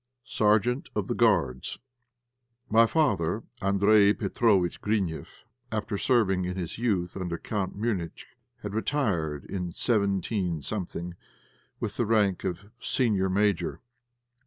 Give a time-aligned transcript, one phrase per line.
[0.25, 1.77] SERGEANT OF THE GUARDS.
[2.71, 8.25] My father, Andréj Petróvitch Grineff, after serving in his youth under Count Münich,
[8.63, 10.63] had retired in 17
[11.79, 13.79] with the rank of senior major.